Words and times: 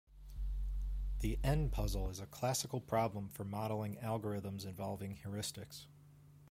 The 1.19 1.37
"n"-puzzle 1.43 2.09
is 2.09 2.19
a 2.19 2.25
classical 2.25 2.81
problem 2.81 3.29
for 3.29 3.43
modelling 3.45 3.97
algorithms 3.97 4.65
involving 4.65 5.17
heuristics. 5.17 5.85